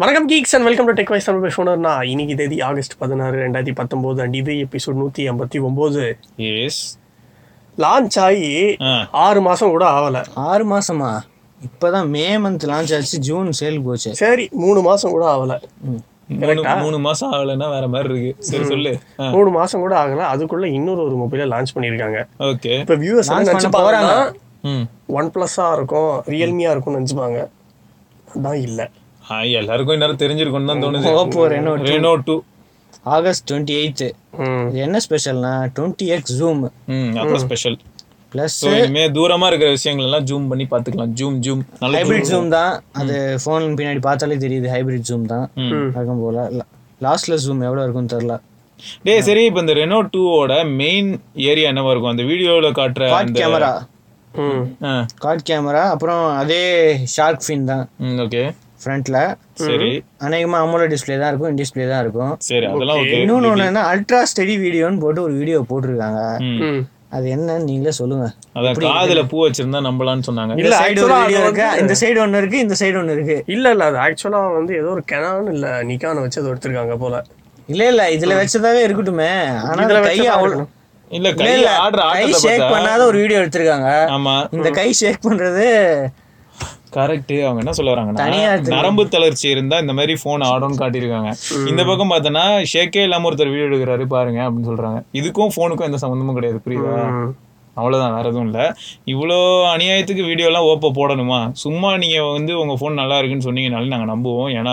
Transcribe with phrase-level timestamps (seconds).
[0.00, 3.72] வணக்கம் geeks and welcome to tech wise Tamil பேசுவோம் நான் இன்னைக்கு தேதி ஆகஸ்ட் பதினாறு ரெண்டாயிரத்தி
[3.78, 6.02] பத்தொம்போது அண்ட் இது எபிசோட் நூற்றி ஐம்பத்தி ஒம்பது.
[6.36, 6.98] எஸ்
[7.78, 8.76] லான்ச் ஆகி
[9.10, 10.24] ஆறு மாதம் கூட ஆகலை.
[10.34, 11.24] ஆறு மாசமா?
[11.66, 14.14] இப்பதான் மே மந்த் லான்ச் ஆச்சு ஜூன் சேல் போச்சு.
[14.14, 15.58] சரி மூணு மாதம் கூட ஆகலை.
[16.82, 18.42] மூணு மாசம் ஆகலைன்னா வேற மாதிரி இருக்கு.
[18.42, 18.98] சரி சொல்லு.
[19.16, 20.24] மூணு மாதம் கூட ஆகலை.
[20.34, 22.20] அதுக்குள்ள இன்னொரு ஒரு மொபைலை லான்ச் பண்ணியிருக்காங்க.
[22.38, 24.86] ஓகே இப்போ வியூவர்ஸ் நினச்சிப்பாங்கன்னா ம்.
[25.06, 27.48] ஒன் ப்ளஸ்ஸாக இருக்கும் ரியல்மியாக இருக்கும்னு நினச்சிப்பாங்க.
[28.34, 28.88] அதான் இல்லை.
[29.60, 31.10] எல்லாருக்கும் இன்னும் தெரிஞ்சிருக்கும்னு தான் தோணுது.
[31.22, 32.36] Oppo Reno Reno two
[33.16, 34.08] August twenty eight
[34.70, 36.62] இது என்ன ஸ்பெஷல்னா டுவெண்ட்டி எக்ஸ் ஜூம்
[36.94, 37.76] ம் அப்புறம் ஸ்பெஷல்
[38.32, 41.62] ப்ளஸ் இனிமே தூரமா இருக்கிற விஷயங்கள் எல்லாம் ஜூம் பண்ணி பாத்துக்கலாம் ஜூம் ஜூம்
[41.96, 42.72] ஹைபிரிட் ஜூம் தான்.
[43.00, 45.46] அது ஃபோன் பின்னாடி பார்த்தாலே தெரியுது ஹைபிரிட் ஜூம் தான்.
[45.94, 46.44] வழக்கம் போல.
[47.00, 48.34] லாஸ்ட்ல ஜூம் எவ்வளோ இருக்கும்னு தெரில
[49.06, 51.08] டேய் சரி இப்போ இந்த ரெனோ டூவோட மெயின்
[51.50, 52.12] ஏரியா என்னவா இருக்கும்?
[52.14, 53.04] அந்த வீடியோல காட்டுற
[53.38, 53.72] கேமரா
[55.24, 56.62] காட் கேமரா அப்புறம் அதே
[57.14, 57.84] ஷார்க் ஃபின் தான்.
[58.06, 58.42] ம் ஓகே
[58.82, 59.18] ஃப்ரண்ட்ல
[59.62, 59.90] சரி.
[60.26, 62.34] அநேகமாக அமோலோ டிஸ்ப்ளே தான் இருக்கும் டிஸ்ப்ளே தான் இருக்கும்.
[62.50, 66.20] சரி அதெல்லாம் ஓகே இன்னொன்று ஒன்று என்ன அல்ட்ரா ஸ்டெடி வீடியோன்னு போட்டு ஒரு வீடியோ போட்டிருக்காங்க.
[67.16, 68.26] அது என்னன்னு நீங்களே சொல்லுங்க.
[68.56, 70.56] அதான் காதுல பூ வச்சிருந்தா நம்பலாம்னு சொன்னாங்க.
[70.62, 71.04] இல்ல, அது
[71.42, 73.36] இருக்கு இந்த சைடு ஒன்று இருக்கு இந்த சைடு ஒன்று இருக்கு.
[73.54, 77.22] இல்லை இல்லை அது ஆக்சுவலாக வந்து ஏதோ ஒரு கெனான் இல்லை நிக்கான் வச்சு அதை எடுத்திருக்காங்க போல.
[77.68, 79.32] இல்ல இல்ல இதுல வச்சதாவே இருக்கட்டுமே.
[79.70, 80.64] ஆனா இதுல கை அவ்வளவு.
[81.10, 81.70] இல்ல இல்ல,
[82.14, 83.90] கை ஷேக் பண்ணாத ஒரு வீடியோ எடுத்திருக்காங்க.
[84.16, 84.34] ஆமா.
[84.56, 85.66] இந்த கை ஷேக் பண்றது
[86.96, 88.26] கரெக்ட் அவங்க என்ன சொல்ல வராங்கன்னா.
[88.76, 91.32] நரம்பு தளர்ச்சி இருந்தா இந்த மாதிரி போன் ஆடும்னு காட்டியிருக்காங்க
[91.70, 95.00] இந்த பக்கம் பார்த்தோன்னா ஷேக்கே இல்லாம ஒருத்தர் வீடியோ எடுக்கிறாரு பாருங்க அப்படின்னு சொல்றாங்க.
[95.20, 96.96] இதுக்கும் போனுக்கும் எந்த சம்மந்தமும் கிடையாது புரியுதா.
[97.80, 98.60] அவ்வளவுதான் வேற எதுவும் இல்ல.
[99.12, 99.36] இவ்வளோ
[99.72, 101.40] அநியாயத்துக்கு வீடியோலாம் ஓப்போ போடணுமா?
[101.64, 104.48] சும்மா நீங்க வந்து உங்க ஃபோன் நல்லா இருக்குன்னு சொன்னீங்கனாலே நாங்க நம்புவோம்.
[104.60, 104.72] ஏன்னா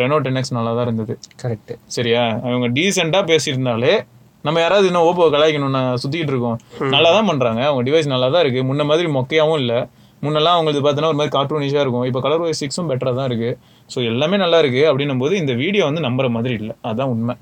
[0.00, 1.14] ரெனோ டென் எக்ஸ் நல்லா தான் இருந்தது.
[1.42, 2.24] கரெக்ட் சரியா?
[2.48, 3.94] அவங்க டீசெண்டா பேசியிருந்தாலே
[4.44, 6.58] நம்ம யாராவது இன்னும் ஓப்போ கலாய்க்கணும்னு சுத்திட்டு இருக்கோம்.
[6.94, 7.60] நல்லா தான் பண்றாங்க.
[7.68, 8.62] அவங்க டிவைஸ் நல்லா தான் இருக்கு.
[8.70, 9.74] முன்ன மாதிரி மொக்கையாவும் இல்ல.
[10.24, 12.04] முன்னெல்லாம் அவங்களுக்கு பார்த்தோன்னா ஒரு மாதிரி கார்ட்டூனிஷாக இருக்கும்.
[12.08, 13.50] இப்போ கலர் ஒய் சிக்ஸும் பெட்டராக தான் இருக்கு.
[13.92, 16.74] ஸோ எல்லாமே நல்லா இருக்கு அப்படின்னும் போது இந்த வீடியோ வந்து நம்புற மாதிரி இல்லை.
[16.90, 17.34] அதான் உண்மை.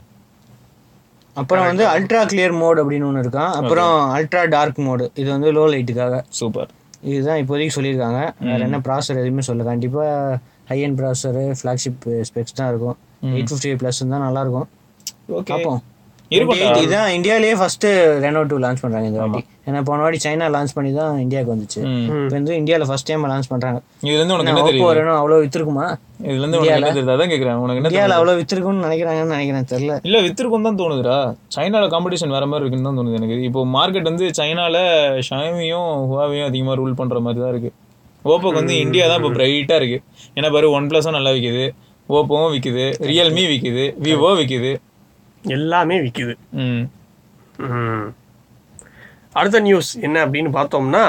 [1.40, 5.64] அப்புறம் வந்து அல்ட்ரா கிளியர் மோட் அப்படின்னு ஒன்று இருக்கான் அப்புறம் அல்ட்ரா டார்க் மோடு இது வந்து லோ
[5.74, 6.70] லைட்டுக்காக சூப்பர்
[7.10, 8.20] இதுதான் இப்போதைக்கு சொல்லியிருக்காங்க.
[8.48, 10.06] வேற என்ன ப்ராசர் எதுவுமே சொல்ல கண்டிப்பா
[10.70, 12.96] high and processor flagship specs தான் இருக்கும்.
[13.36, 14.68] எயிட் ஃபிஃப்டி ப்ளஸ் தான் நல்லா இருக்கும்.
[15.38, 15.56] ஓகே
[16.30, 16.74] பார்ப்போம் இருக்கட்டும்.
[16.74, 17.86] 28 இதான் இந்தியாவிலேயே ஃபர்ஸ்ட்
[18.24, 19.40] ரெனோ டூ லான்ச் பண்றாங்க இந்த வாட்டி.
[19.68, 21.80] ஏன்னா போன வாட்டி சைனா லான்ச் பண்ணி தான் இந்தியாவுக்கு வந்துச்சு.
[22.04, 23.78] இப்போ வந்து இந்தியாவில் ஃபர்ஸ்ட் டைம் லான்ச் பண்றாங்க.
[24.06, 25.86] இதுல இருந்து உனக்கு என்ன ஓப்போ தெரியும் ரெனோ அவ்வளோ வித்திருக்குமா?
[26.30, 27.14] இதுல இருந்து உனக்கு என்ன தெரியுது?
[27.16, 27.58] அதான் கேக்குறேன்.
[27.64, 29.68] உனக்கு என்ன இந்தியாவில் அவ்வளோ வித்திருக்கும்னு நினைக்கிறாங்கன்னு நினைக்கிறேன்.
[29.72, 29.96] தெரியல.
[30.08, 31.18] இல்ல வித்திருக்கும் தான் தோணுதுடா.
[31.56, 33.38] சைனால காம்படிஷன் வேற மாதிரி இருக்குன்னு தான் தோணுது எனக்கு.
[33.48, 34.76] இப்போ மார்க்கெட் வந்து சைனால
[35.30, 37.72] ஷாமியும் ஹுவாவையும் அதிகமா ரூல் பண்ற மாதிரி தான் இருக்கு.
[38.24, 39.98] ஓப்போக்கு வந்து இந்தியா தான் இப்போ பிரைட்டா இருக்கு.
[40.36, 41.66] ஏன்னா பாரு ஒன் பிளஸும் நல்லா விக்குது.
[42.08, 42.86] ஓப்போவும் விக்குது.
[43.10, 43.84] ரியல்மி விக்குது.
[44.06, 44.72] விவோ விக்குது.
[45.44, 46.34] எல்லாமே விற்கிது.
[49.34, 51.02] அடுத்த நியூஸ் என்ன அப்படின்னு பார்த்தோம்னா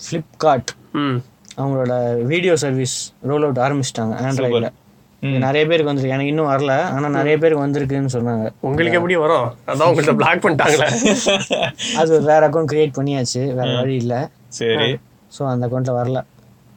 [0.00, 0.70] ஃப்ளிப்கார்ட்
[1.00, 1.18] ம்.
[1.58, 1.92] அவங்களோட
[2.24, 4.68] வீடியோ சர்வீஸ் ரோல் அவுட் ஆரம்பிச்சிட்டாங்க ஆண்ட்ராய்டில்
[5.44, 6.14] நிறைய பேருக்கு வந்திருக்கு.
[6.16, 8.44] எனக்கு இன்னும் வரல ஆனால் நிறைய பேருக்கு வந்திருக்குன்னு சொன்னாங்க.
[8.60, 9.48] உங்களுக்கு எப்படி வரும்?
[9.66, 10.88] அதான் உங்கள்ட்ட பிளாக் பண்ணிட்டாங்களே.
[12.00, 14.20] அது வேற அக்கௌண்ட் கிரியேட் பண்ணியாச்சு வேற வழி இல்லை.
[14.58, 14.90] சரி.
[15.38, 16.20] ஸோ அந்த அக்கௌண்ட்டில் வரல.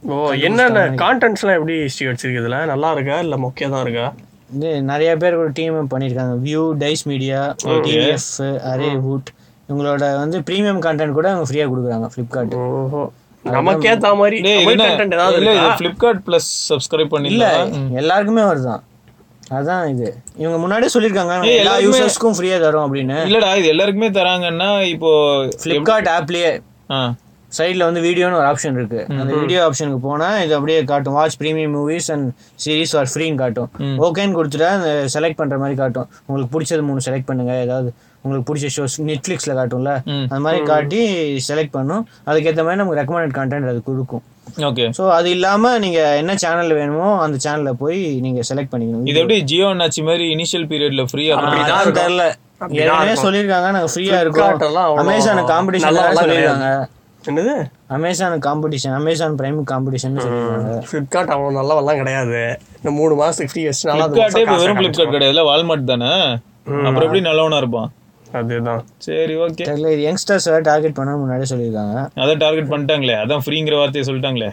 [0.04, 0.16] ஓ
[0.48, 3.18] என்னென்ன கான்டென்ட்ஸ்லாம் எப்படி ஹிஸ்ட்ரி வச்சிருக்கு இதுல நல்லா இருக்கா?
[3.20, 4.08] இல்லை மொக்கையா தான் இருக்கா?
[4.52, 6.34] இது நிறைய பேர் ஒரு டீம் பண்ணியிருக்காங்க.
[6.44, 7.40] Viu Dice Media
[7.86, 8.30] TVF
[8.72, 9.30] Arre Voot
[9.70, 13.02] இவங்களோட வந்து ப்ரீமியம் கண்டென்ட் கூட அவங்க ஃப்ரீயாக கொடுக்குறாங்க ஃப்ளிப்கார்ட் ஓஹோ.
[14.16, 14.38] மாதிரி
[15.38, 15.62] இல்ல இருக்கா?
[15.62, 17.46] இது ஃபிளிப்கார்ட் பிளஸ் சப்ஸ்கிரைப் பண்ணி இல்ல
[17.96, 18.82] எல்லாருக்குமே வருதான்
[19.52, 20.10] அதான் இது.
[20.38, 21.34] இவங்க முன்னாடியே சொல்லியிருக்காங்க.
[21.56, 23.18] எல்லா யூசர்ஸ்க்கும் ஃப்ரீயா தரோம் அப்படின்னு.
[23.28, 25.12] இல்லடா இது எல்லாருக்குமே தராங்கன்னா இப்போ
[25.64, 26.52] ஃப்ளிப்கார்ட் ஆப்லயே
[26.90, 27.00] ஆ.
[27.58, 29.02] சைடில் வந்து வீடியோன்னு ஒரு ஆப்ஷன் இருக்கு.
[29.22, 31.16] அந்த வீடியோ ஆப்ஷனுக்கு போனா இது அப்படியே காட்டும்.
[31.20, 32.28] Watch premium movies and
[32.64, 33.70] series are ஃப்ரீன்னு காட்டும்.
[34.08, 36.08] ஓகேன்னு கொடுத்துட்டா அந்த செலக்ட் பண்ற மாதிரி காட்டும்.
[36.28, 37.54] உங்களுக்கு பிடிச்சது மூணு செலக்ட் பண்ணுங்க.
[37.66, 37.92] ஏதாவது
[38.24, 39.94] உங்களுக்கு பிடிச்ச ஷோஸ் நெட்ஃப்ளிக்ஸில் காட்டும்ல.
[40.32, 41.00] அந்த மாதிரி காட்டி
[41.50, 42.04] செலக்ட் பண்ணும்.
[42.30, 44.24] அதுக்கேற்ற மாதிரி நமக்கு ரெக்கமெண்டட் கண்டென்ட் அது கொடுக்கும்.
[44.68, 49.10] ஓகே ஸோ அது இல்லாம நீங்க என்ன சேனல்ல வேணுமோ அந்த சேனல்ல போய் நீங்க செலக்ட் பண்ணிக்கணும்.
[49.12, 52.26] இது எப்படி ஜியோ அண்ணாச்சி மாதிரி இனிஷியல் பீரியட்ல ஃப்ரீயா அதான் தெரியல.
[52.80, 56.68] ஏற்கனவே சொல்லியிருக்காங்க நாங்க ஃப்ரீயா Flipkart எல்லாம் இருக்கோம் அமேசான் காம்படிஷன் சொல்லியிருக்காங்க.
[57.30, 57.56] என்னது?
[57.96, 60.16] Amazon competition Amazon Prime competition
[60.90, 62.40] Flipkart அவ்வளோ நல்லவெல்லாம் கிடையாது.
[62.80, 66.14] இந்த மூணு மாசத்துக்கு ஃப்ரீ ஃபிளிப்கார்ட்டே இப்போ காசை வெறும் ஃபிளிப்கார்ட் கிடையாதுல வால்மார்ட் தானே?
[66.86, 67.92] அப்புறம் எப்படி நல்லவனா இருப்பான்?
[68.40, 68.82] அதுதான்.
[69.06, 71.96] சரி ஓகே தெரியல இது யங்ஸ்டர்ஸ் டார்கெட் பண்ண முன்னாடியே சொல்லியிருக்காங்க.
[72.22, 73.16] அதான் டார்கெட் பண்ணிட்டாங்களே.
[73.24, 74.50] அதான் ஃப்ரீங்கிற வார்த்தையை சொல்லிட்டாங்களே.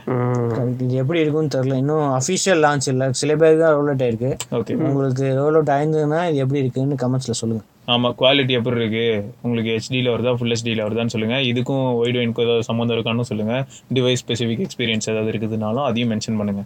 [0.84, 1.76] இது எப்படி இருக்கும்னு தெரியல.
[1.82, 3.08] இன்னும் அஃபிஷியல் லான்ச் இல்லை.
[3.22, 4.32] சில பேருக்கு தான் ரோல் அவுட் ஆயிருக்கு.
[4.58, 7.64] ஓகே உங்களுக்கு ரோல் அவுட் ஆயிருந்ததுன்னா இது எப்படி இருக்குன்னு கமெண்ட்ஸ்ல சொல்லுங்க.
[7.88, 9.04] ஆமா குவாலிட்டி எப்படி இருக்கு?
[9.42, 11.36] உங்களுக்கு ஹெச்டியில் வருதா ஃபுல் ஹெச்டியில் வருதான்னு சொல்லுங்க.
[11.50, 13.54] இதுக்கும் ஒய்டு வைனுக்கும் ஏதாவது சம்மந்தம் இருக்கான்னு சொல்லுங்க.
[13.94, 16.62] டிவைஸ் ஸ்பெசிஃபிக் எக்ஸ்பீரியன்ஸ் ஏதாவது இருக்குதுனாலும் அதையும் மென்ஷன் பண்ணுங்க.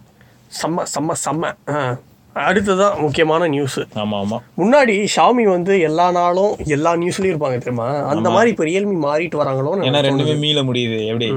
[0.61, 1.51] செம்ம செம்ம செம்ம.
[1.69, 1.97] ஆ.
[2.35, 4.37] அடுத்ததான் முக்கியமான நியூஸ் ஆமா ஆமா.
[4.57, 7.87] முன்னாடி ஷாமி வந்து எல்லா நாளும் எல்லா நியூஸ்லயும் இருப்பாங்க தெரியுமா?
[8.11, 10.99] அந்த மாதிரி இப்போ ரியல்மி மாறிட்டு வராங்களோன்னு ஏன்னா எனக்கு ரெண்டுமே மீள முடியுது.
[11.05, 11.27] எப்படி?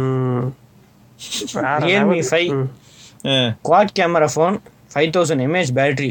[1.87, 2.51] Realme five
[3.69, 4.57] quad camera phone
[4.95, 6.11] five thousand mAh battery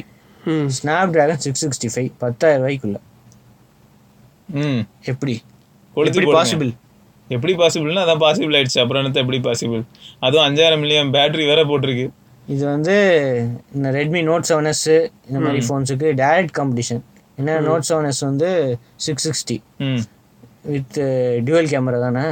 [1.11, 2.97] Snapdragon six sixty five பத்தாயிரம் ரூபாய்க்குள்ள.
[5.03, 5.35] எப்படி?
[5.97, 6.27] எப்படி.
[6.37, 6.71] பாசிபிள்
[7.29, 8.79] எப்படி பாசிபிள்னா அதான் பாசிபிள் ஆயிடுச்சு.
[8.79, 9.83] அப்புறம் என்னத்த எப்படி பாசிபிள்
[10.19, 12.05] அதுவும் அஞ்சாயிரம் மில்லியன் பேட்டரி வேற போட்டிருக்கு.
[12.47, 12.95] இது வந்து
[13.75, 14.87] இந்த ரெட்மி நோட் செவன் எஸ்
[15.29, 17.01] இந்த மாதிரி ஃபோன்ஸுக்கு டைரக்ட் காம்படிஷன்
[17.37, 18.49] என்ன நோட் செவன் எஸ் வந்து
[19.05, 20.03] சிக்ஸ் சிக்ஸ்டி ம்.
[20.65, 20.97] வித்
[21.45, 22.25] டியூவல் கேமரா தானே.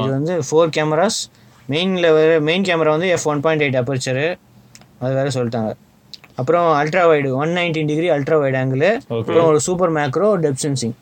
[0.00, 1.20] இது வந்து ஃபோர் கேமராஸ்
[1.68, 4.26] மெயினில் வேறு மெயின் கேமரா வந்து F one point eight aperture
[5.00, 5.70] அது வேறு சொல்லிட்டாங்க.
[6.36, 8.84] அப்புறம் ultra wide one nineteen degree ultra wide angle
[9.14, 10.94] அப்புறம் ஒரு super macro depth sensing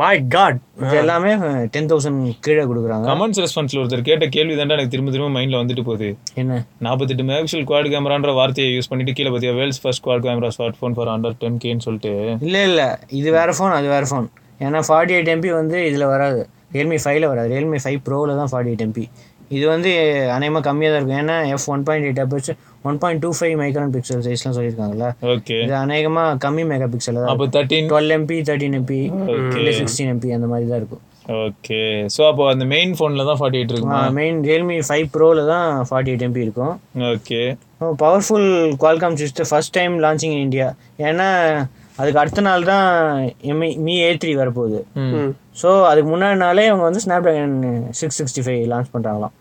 [0.00, 1.30] my god இது எல்லாமே
[1.74, 3.06] டென் தௌசண்ட் கீழே கொடுக்குறாங்க.
[3.10, 6.08] கமெண்ட்ஸ் ரெஸ்பான்ஸ்ல ஒருத்தர் கேட்ட கேள்வி தாண்டா எனக்கு திரும்ப திரும்ப மைண்ட்ல வந்துட்டு போகுது.
[6.42, 6.58] என்ன?
[6.86, 10.50] நாற்பத்தெட்டு மெகா பிக்சல் குவாட் கேமரான்ற வார்த்தையை யூஸ் பண்ணிட்டு கீழே பார்த்தியா world's first quad camera
[10.80, 12.12] smartphone for under ten கேன்னு சொல்லிட்டு.
[12.48, 12.88] இல்லை இல்லை.
[13.20, 14.28] இது வேறு ஃபோன் அது வேறு ஃபோன்
[14.66, 16.42] ஏன்னா ஃபார்ட்டி எயிட் எம்பி வந்து இதில் வராது.
[16.74, 17.48] ரியல்மி ஃபைவ்ல வராது.
[17.54, 19.04] ரியல்மி ஃபைவ் ப்ரோவில் தான் ஃபார்ட்டி எயிட் எம்பி
[19.56, 19.90] இது வந்து
[20.36, 21.20] அநேகமாக கம்மியாக தான் இருக்கும்.
[21.22, 22.52] ஏன்னா F one point eight aperture
[22.88, 25.08] one point two five micron pixel சைஸ்லாம் சொல்லியிருக்காங்கல்ல.
[25.32, 29.00] ஓகே இது அநேகமாக கம்மி மெகா பிக்சல் தான் அப்போ thirteen twelve MP thirteen MP
[29.58, 31.02] இல்லை சிக்ஸ்டீன் எம்பி அந்த மாதிரி தான் இருக்கும்.
[31.46, 31.80] ஓகே
[32.14, 36.10] ஸோ அப்போ அந்த மெயின் ஃபோனில் தான் ஃபார்ட்டி எயிட் இருக்குமா மெயின் ரியல்மி ஃபைவ் ப்ரோவில் தான் ஃபார்ட்டி
[36.12, 36.74] எயிட் எம்பி இருக்கும்
[37.12, 37.42] okay
[38.00, 38.48] powerful
[38.82, 40.66] Qualcomm system first time launching in India
[41.10, 41.28] ஏன்னா
[42.00, 42.86] அதுக்கு அடுத்த நாள் தான்
[43.52, 44.78] M E Mi A three வரப்போகுது.
[45.60, 47.56] ஸோ அதுக்கு முன்னாடி நாளே இவங்க வந்து Snapdragon
[48.00, 49.34] six sixty five launch பண்ணுறாங்களாம்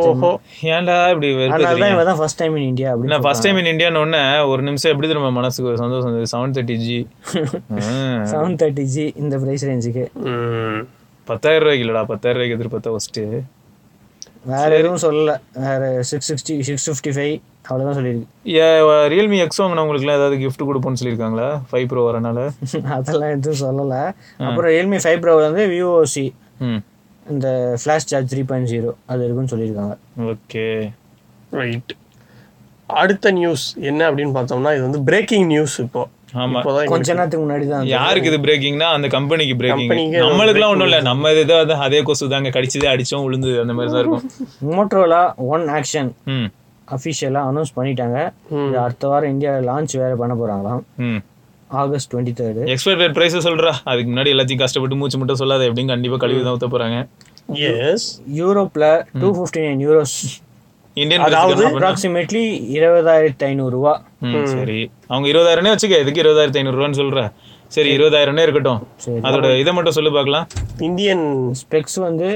[0.00, 0.30] ஓஹோ.
[0.70, 1.28] ஏன்டா இப்படி
[2.04, 4.20] தான் ஃபர்ஸ்ட் டைம் இன் இந்தியா அப்படின்னு நான் ஃபர்ஸ்ட் டைம் இன் இந்தியான்னு ஒன்று
[4.50, 6.98] ஒரு நிமிஷம் எப்படி திரும்ப மனசுக்கு ஒரு சந்தோஷம் இருந்தது seven thirty G
[8.32, 10.04] seven thirty G இந்த ப்ரைஸ் ரேஞ்சுக்கு
[11.28, 13.24] பத்தாயிரம் ரூபாய்க்கு இல்லடா பத்தாயிரம் ரூபாய்க்கு எதிர்பார்த்தா ஃபஸ்ட்டு
[14.50, 15.30] வேற எதுவும் சொல்லல.
[15.62, 17.32] வேற six sixty six fifty five
[17.68, 18.66] அவ்வளோதான் சொல்லியிருக்கு
[19.12, 21.48] ரியல்மி எக்ஸ் வாங்கினவங்களுக்குலாம் ஏதாவது gift கொடுப்போம்னு சொல்லியிருக்காங்களா?
[21.70, 22.38] ஃபைவ் ப்ரோ வரனால?
[22.96, 24.02] அதெல்லாம் எதுவும் சொல்லலை.
[24.40, 26.24] அப்புறம் ரியல்மி ஃபைவ் ப்ரோ வந்து விவோசி
[26.66, 26.80] ம்.
[27.30, 27.48] இந்த
[27.80, 29.94] flash charge three point zero அது இருக்குன்னு சொல்லியிருக்காங்க.
[30.32, 30.66] ஓகே.
[31.50, 31.92] ரைட்
[33.02, 36.02] அடுத்த நியூஸ் என்ன அப்படின்னு பார்த்தோம்னா இது வந்து பிரேக்கிங் நியூஸ் இப்போ.
[36.42, 36.58] ஆமா.
[36.60, 39.90] இப்போதான் கொஞ்ச நேரத்துக்கு முன்னாடி தான் யாருக்கு இது பிரேக்கிங்னா அந்த கம்பெனிக்கு பிரேக்கிங்
[40.24, 41.00] நம்மளுக்குலாம் ஒன்றும் இல்லை.
[41.02, 44.26] நம்ம இது வந்து அதே கொசு தாங்க கடிச்சதே அடிச்சோம் விழுந்தது அந்த மாதிரி தான் இருக்கும்.
[44.76, 45.22] மோட்ரோலா
[45.54, 46.48] ஒன் ஆக்ஷன் ம்.
[46.88, 48.18] அஃபிஷியலாக அனௌன்ஸ் பண்ணிட்டாங்க.
[48.66, 51.20] இது அடுத்த வாரம் இந்தியாவில் லான்ச் வேறு பண்ண போகிறாங்களாம் ம்.
[51.82, 53.72] ஆகஸ்ட் டுவெண்ட்டி தேர்டு எக்ஸ்பைர் ப்ரைஸை சொல்றா.
[53.90, 55.64] அதுக்கு முன்னாடி எல்லாத்தையும் கஷ்டப்பட்டு மூச்சு மட்டும் சொல்லாத.
[55.68, 56.98] எப்படியும் கண்டிப்பா கழுவி தான் ஊத்த போறாங்க.
[57.70, 58.08] எஸ்
[58.40, 58.88] யூரோப்பில்
[59.22, 60.18] two fifty nine euros
[61.02, 62.42] Indian அதாவது அப்ராக்சிமேட்லி
[62.76, 63.92] இருபதாயிரத்தி ஐநூறுரூவா
[64.52, 64.78] சரி.
[65.12, 65.96] அவங்க இருபதாயிரம்னே வச்சுக்க.
[66.04, 67.24] எதுக்கு இருபதாயிரத்தி ஐநூறுரூவான்னு சொல்ற?
[67.74, 68.80] சரி இருபதாயிரம்னே இருக்கட்டும்.
[69.04, 69.20] சரி.
[69.28, 70.46] அதோட இதை மட்டும் சொல்லு பார்க்கலாம்.
[70.88, 71.26] இந்தியன்
[71.60, 72.30] ஸ்பெக்ஸ் வந்து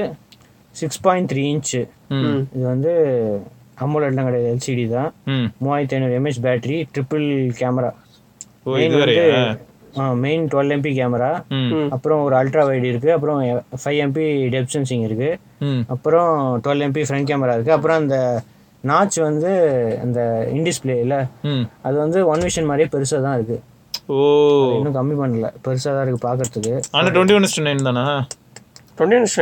[0.81, 1.81] சிக்ஸ் பாயிண்ட் த்ரீ இன்ச்சு
[2.55, 2.93] இது வந்து
[3.83, 4.49] அம்மோலட்லாம் கிடையாது.
[4.53, 5.09] எல்சிடி தான்.
[5.63, 7.27] மூவாயிரத்தி ஐநூறு mAh battery triple
[7.61, 7.91] camera
[10.21, 11.31] main twelve MP camera
[11.91, 13.39] அப்புறம் ஒரு அல்ட்ரா வைடு இருக்குது அப்புறம்
[13.81, 15.31] ஃபைவ் எம்பி டெப் சென்சிங் இருக்குது
[15.61, 15.81] ம்.
[15.87, 16.29] அப்புறம்
[16.63, 18.17] டுவெல் எம்பி ஃப்ரண்ட் கேமரா இருக்குது அப்புறம் அந்த
[18.83, 19.49] நாச் வந்து
[20.01, 20.19] அந்த
[20.51, 21.19] இன்டிஸ்பிளே இல்லை?
[21.83, 23.59] அது வந்து ஒன் விஷன் மாதிரியே பெருசாக தான் இருக்குது
[24.09, 24.21] ஓ.
[24.77, 25.47] இன்னும் கம்மி பண்ணல.
[25.65, 28.05] பெருசாக தான் இருக்குது பார்க்கறதுக்கு ஆனா டுவெண்ட்டி ஒன் நைன் தானா?
[29.01, 29.37] டுவெண்ட்டி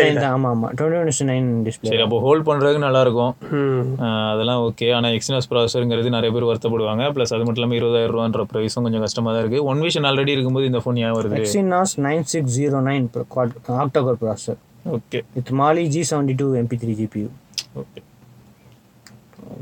[0.00, 3.82] நைன் தான் ஆமாம் ஆமாம் டுவெண்ட்டி நைன் டிஸ்பிளே சரி அப்போ ஹோல்ட் பண்றதுக்கு நல்லா இருக்கும் ம்.
[4.04, 7.06] ஆஹ் அதெல்லாம் ஓகே ஆனால் எக்ஸினாஸ் ப்ராசஸருங்கிறது நிறைய பேர் வருத்தப்படுவாங்க.
[7.14, 10.68] ப்ளஸ் அது மட்டும் இல்லாமல் இருபதாயிரம் ரூபான்ற ப்ரைஸும் கொஞ்சம் கஷ்டமாக தான் இருக்குது ஒன் விஷன் ஆல்ரெடி இருக்கும்போது
[10.70, 11.40] இந்த ஃபோன் ஏன் வருது?
[11.40, 13.06] Exynos nine six zero nine
[13.80, 14.60] octa core processor
[14.92, 17.28] okay with Mali G seventy two MP three GPU
[17.82, 18.00] okay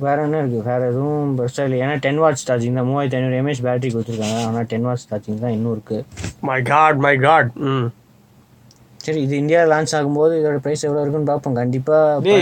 [0.02, 1.78] வேற என்ன இருக்குது வேற எதுவும் பெருசாக இல்லை.
[1.84, 2.86] ஏன்னா டென் வாட்ஸ் சார்ஜிங் தான்.
[2.88, 4.38] மூவாயிரத்தி ஐநூறு எம்ஏஹெச் பேட்டரி கொடுத்துருக்காங்க.
[4.46, 6.04] ஆனால் டென் வாட்ஸ் சார்ஜிங் தான் இன்னும் இருக்குது
[6.42, 7.88] மை காட் மை காட் ம்.
[9.10, 11.56] சரி இது இந்தியா லான்ச் ஆகும்போது இதோட ப்ரைஸ் எவ்வளோ இருக்குன்னு பார்ப்போம்.
[11.56, 12.34] கண்டிப்பாக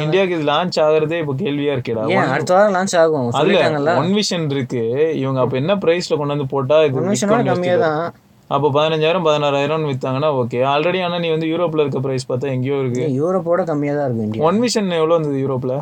[0.00, 2.02] இந்தியாவுக்கு இது லான்ச் ஆகுறதே இப்போ கேள்வியா இருக்கேடா.
[2.14, 3.28] ஏன் அடுத்த வாரம் லான்ச் ஆகும்.
[3.36, 3.92] சொல்லிட்டாங்கல்ல?
[4.00, 4.82] ஒன் விஷன் இருக்கு.
[5.20, 7.80] இவங்க அப்ப என்ன பிரைஸ்ல கொண்டு வந்து போட்டா இது கமிஷனோட விற்கும்னு கம்மியாக.
[7.86, 8.04] தான்.
[8.50, 13.04] அப்போ பதினஞ்சாயிரம் பதினாறாயிரம் வித்தாங்கன்னா ஓகே ஆல்ரெடி ஆனா நீ வந்து யூரோப்ல இருக்க பிரைஸ் பார்த்தா எங்கேயோ இருக்கு.
[13.18, 14.44] யூரோப்போட கம்மியாக தான் இருக்கும் இந்தியா.
[14.48, 15.74] ஒன் விஷன் எவ்வளவு வந்தது யூரோப்ல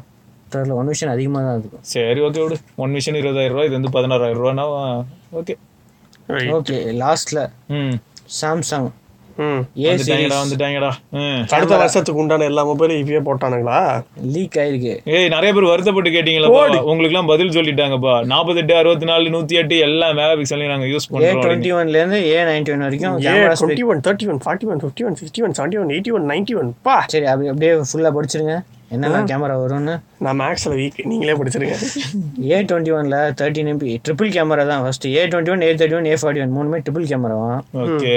[0.54, 2.56] தெரியல ஒன் விஷயம் அதிகமாக தான் இருக்கும் சரி ஓகே விடு.
[2.82, 4.66] ஒன் விஷன் இருபதாயிரம் ரூபாய் இது வந்து பதினாறாயிரம் ரூபானா
[5.40, 5.56] ஓகே
[6.56, 7.40] ஓகே லாஸ்ட்ல
[7.76, 7.94] ம்.
[8.36, 8.88] சாம்சங்
[9.38, 9.60] ம்.
[9.82, 13.78] ஏ வந்துட்டாங்கடா வந்துட்டாங்கடா ம் அடுத்த வருஷத்துக்கு உண்டான எல்லா மொபைலும் இப்பயே போட்டானுங்களா?
[14.34, 14.92] லீக் ஆயிருக்கு.
[15.14, 16.50] ஏய் நிறைய பேர் வருத்தப்பட்டு கேட்டீங்களா
[16.90, 18.14] உங்களுக்குலாம் பதில் சொல்லிட்டாங்கப்பா.
[18.32, 22.74] நாற்பத்தெட்டு அறுபத்தி நாலு நூத்தி எட்டு எல்லா மெகா பிக்சலையும் நாங்க யூஸ் பண்றோம் டுவெண்ட்டி ஒன்லேருந்து ஏ நைன்டி
[22.74, 25.92] ஒன் வரைக்கும் camera twenty one thirty one forty one fifty one sixty one seventy one
[25.96, 26.96] eighty one ninety one பா.
[27.14, 28.56] சரி அப்படி அப்படியே ஃபுல்லாக படிச்சிருங்க.
[28.94, 29.94] என்னெல்லாம் கேமரா வரும்னு.
[30.24, 31.76] நான் மேக்ஸில் வீக் நீங்களே படிச்சிருங்க.
[32.50, 36.08] ஏ டுவெண்ட்டி ஒனில் தேர்ட்டின் எம்பி ட்ரிபிள் கேமரா தான் first A twenty one A thirty one
[36.10, 38.14] A forty one மூணுமே ட்ரிபிள் கேமராவாம் ஓகே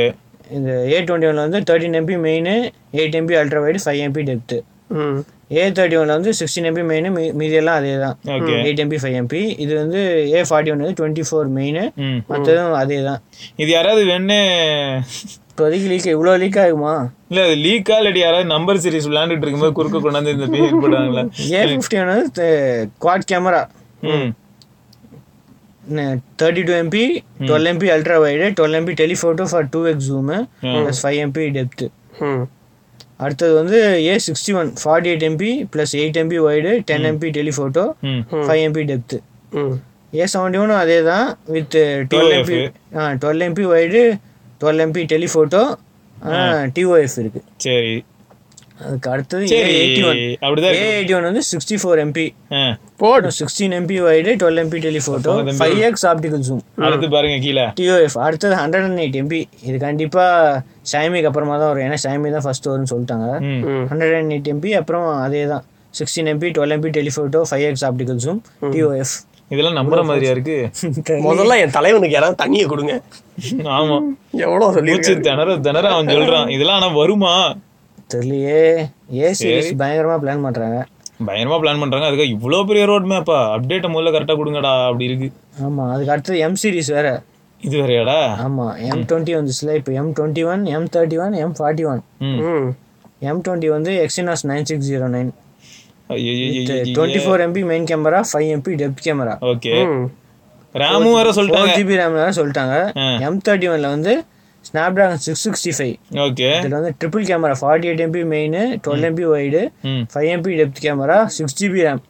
[0.49, 2.51] இந்த ஏ டுவெண்ட்டி ஒனில் வந்து thirteen MP main
[2.95, 4.57] eight MP ultra wide five MP depth
[4.97, 5.17] ம்.
[5.53, 7.07] ஏ தேர்ட்டி ஒனில் வந்து சிக்ஸ்டீன் எம்பி மெயின்
[7.39, 8.15] மீதியெல்லாம் அதே தான்
[8.61, 9.99] எயிட் எம்பி ஃபைவ் எம்பி இது வந்து
[10.31, 11.81] ஏ ஃபார்ட்டி ஒன் வந்து டுவெண்ட்டி ஃபோர் மெயின்
[12.29, 13.21] மற்றதும் அதே தான்
[13.57, 14.39] இது யாராவது வேணே
[15.49, 16.91] இப்போதைக்கு லீக் இவ்வளோ லீக் ஆகுமா?
[17.29, 21.23] இல்ல அது லீக்கா இல்லாட்டி யாராவது நம்பர் சீரிஸ் விளையாண்டுட்டு இருக்கும்போது குறுக்க கொண்டாந்து இந்த பேர் போடுறாங்களா?
[21.51, 22.47] ஏ ஃபிஃப்டி ஒன் வந்து
[23.01, 23.61] குவாட் கேமரா
[24.09, 24.29] ம்.
[26.39, 27.03] Thirty two MP
[27.41, 30.37] twelve MP ultra wide twelve MP telephoto for two X zoom
[30.75, 31.87] plus five MP depth
[32.27, 32.43] ம்
[33.17, 37.85] அடுத்தது வந்து A sixty one forty eight MP plus eight MP wide ten MP telephoto
[38.45, 39.17] five MP depth
[39.53, 39.75] ம்
[40.13, 41.25] A seventy one அதே தான்
[41.55, 41.77] with
[42.11, 42.59] twelve MP
[42.97, 44.01] ah twelve MP wide
[44.61, 45.63] twelve MP telephoto
[46.75, 47.41] DOF இருக்கு.
[47.57, 47.95] சரி.
[48.79, 52.61] அதுக்கு அடுத்தது ஏ எயிட்டி ஒன் அப்படிதான் A eighty one வந்து sixty four MP ஆ.
[53.01, 53.29] போடு.
[53.37, 57.65] Sixteen MP wide twelve MP telephoto five X optical zoom அடுத்து பாருங்க கீழே.
[57.79, 61.85] டிஓஎஃப் அடுத்தது ஹண்ட்ரட் அண்ட் எயிட் எம்பி இது கண்டிப்பாக ஷாமிக்கு அப்புறமா தான் வரும்.
[61.87, 63.29] ஏன்னா ஷாமி தான் ஃபர்ஸ்ட் வரும்னு சொல்லிட்டாங்க.
[63.91, 68.21] ஹண்ட்ரட் அண்ட் எயிட் எம்பி அப்புறம் அதே தான் sixteen MP twelve MP telephoto five X optical
[68.25, 68.41] zoom
[68.73, 69.15] DOF
[69.51, 70.55] இதெல்லாம் நம்புற மாதிரியா இருக்கு?
[71.27, 72.93] முதல்ல என் தலைவனுக்கு யாராவது தண்ணியை கொடுங்க.
[73.75, 73.97] ஆமா.
[74.41, 76.49] எவ்வளோ மூச்சு சொல்லியிருக்கேன் திணற திணற அவன் சொல்றான்.
[76.55, 77.31] இதெல்லாம் ஆனா வருமா?
[78.09, 78.59] தெரியலையே.
[79.19, 80.77] ஏ சீரிஸ் பயங்கரமாக பிளான் பண்ணுறாங்க
[81.27, 82.07] பயங்கரமா பிளான் பண்றாங்க.
[82.09, 85.27] அதுக்கு இவ்வளவு பெரிய ரோட் மேப்பா அப்டேட்டை முதல்ல கரெக்டா கொடுங்கடா அப்படி இருக்கு.
[85.65, 87.13] ஆமாம் அதுக்கு அடுத்தது எம் சீரிஸ் வேறு.
[87.61, 88.17] இது வேறையாடா?
[88.43, 92.37] ஆமாம் எம் டுவெண்ட்டி வந்துச்சுல இப்போ M twenty one M thirty one M forty one ம்.
[92.49, 92.67] ம்.
[93.29, 95.31] எம் டுவெண்ட்டி வந்து Exynos nine six zero nine.
[96.95, 99.73] Twenty four MP main camera five MP depth camera okay
[100.75, 102.75] ரேமும் வேற சொல்லிட்டாங்க ஜிபி ரேம் வேறு சொல்லிட்டாங்க.
[103.27, 104.13] எம் தேர்ட்டி ஒனில் வந்து
[104.97, 109.25] Snapdragon six sixty five okay இதில் வந்து triple camera forty eight MP main twelve MP
[109.87, 110.03] ம்.
[110.13, 112.01] Five MP depth camera six GB RAM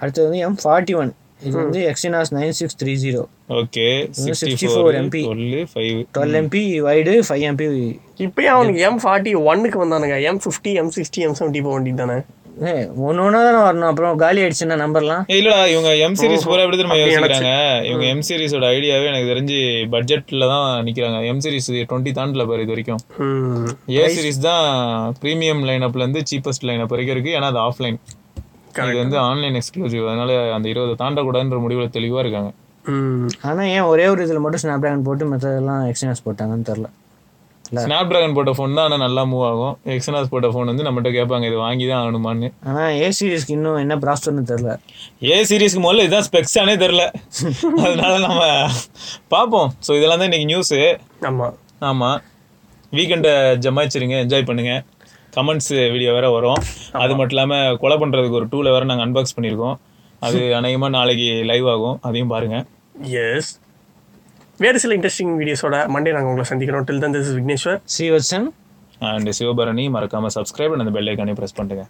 [0.00, 3.22] அடுத்தது வந்து எம் ஃபார்ட்டி ஒன் இது வந்து Exynos nine six three zero
[3.54, 3.84] okay
[4.18, 5.16] sixty 64 four MP.
[5.26, 7.66] Twelve five twelve MP wide five MP
[8.20, 10.16] இப்பயே அவனுக்கு M forty ஒன்னுக்கு வந்தானுங்க.
[10.28, 12.16] M fifty M sixty M seventy போக வேண்டியது தானே.
[12.64, 12.72] ஏ
[13.06, 13.88] ஒன்று ஒன்றா தானே வரணும்.
[13.90, 15.24] அப்புறம் காலி ஆயிடுச்சுன்னா நம்பர்லாம்?
[15.36, 17.50] இல்லடா இவங்க எம் சீரிஸ் பூரா எப்படி திரும்ப யோசிக்கிறாங்க?
[17.88, 19.58] இவங்க எம் சீரிஸோட ஐடியாவே எனக்கு தெரிஞ்சு
[19.94, 21.18] பட்ஜெட்ல தான் நிக்கிறாங்க.
[21.30, 23.02] எம் சீரிஸ் டுவெண்ட்டி தாண்டல பாரு இது வரைக்கும்.
[23.26, 23.68] ம்.
[23.96, 24.66] ஏ சீரிஸ் தான்
[25.24, 27.34] ப்ரீமியம் லைனப்ல இருந்து சீப்பஸ்ட் லைனப் வரைக்கும் இருக்கு.
[27.38, 27.98] ஏன்னா அது ஆஃப்லைன்
[28.88, 32.50] இது வந்து ஆன்லைன் எக்ஸ்க்ளூசிவ் அதனால அந்த இருபது தாண்டக்கூடாதுன்ற முடிவுல தெளிவா இருக்காங்க.
[32.94, 33.28] ம்.
[33.48, 36.88] ஆனால் ஏன் ஒரே ஒரு இதில் மட்டும் ஸ்னாப் ட்ராகன் போட்டு மற்றதெல்லாம் எக்ஸினாஸ் போட்டாங்கன்னு தெரில
[37.66, 39.74] ஸ்னாப் டிராகன் போட்ட ஃபோன் தான் ஆனால் நல்லா மூவ் ஆகும்.
[39.94, 42.48] எக்ஸனாஸ் போட்ட ஃபோன் வந்து நம்மகிட்ட கேட்பாங்க இது வாங்கி தான் ஆகணுமான்னு.
[42.68, 44.72] ஆனால் ஏ சீரிஸ்க்கு இன்னும் என்ன ப்ராசர்னு தெரில
[45.30, 47.04] ஏ சீரிஸ்க்கு முதல்ல இதுதான் ஸ்பெக்ஸானே தெரில
[47.86, 48.42] அதனால நம்ம
[49.34, 49.68] பார்ப்போம்.
[49.86, 50.80] ஸோ இதெல்லாம் தான் இன்னைக்கு நியூஸு
[51.30, 51.56] ஆமாம்
[51.90, 52.18] ஆமாம்
[52.92, 53.34] வீக்கெண்டை
[53.66, 54.74] ஜமாய்ச்சிருங்க என்ஜாய் பண்ணுங்க.
[55.36, 56.60] கமெண்ட்ஸ் வீடியோ வேற வரும்.
[57.04, 59.76] அது மட்டும் இல்லாமல் கொலை பண்ணுறதுக்கு ஒரு டூலை வேற நாங்கள் அன்பாக்ஸ் பண்ணியிருக்கோம்.
[60.22, 61.96] அது அநேகமாக நாளைக்கு லைவ் ஆகும்.
[62.08, 62.58] அதையும் பாருங்க.
[63.28, 63.50] எஸ்
[64.64, 66.84] வேறு சில இன்ட்ரெஸ்டிங் வீடியோஸோட மண்டே நாங்கள் உங்களை சந்திக்கிறோம்.
[66.88, 68.46] Till then this Vigneshwar Srivatsan
[69.10, 71.82] and Sivabharani மறக்காமல் சப்ஸ்கிரைப் அந்த பெல் ஐக்கானே ப்ரெஸ் பண்ணுங்க